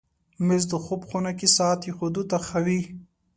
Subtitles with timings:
[0.45, 2.81] مېز د خوب خونه کې ساعت ایښودو ته ښه وي.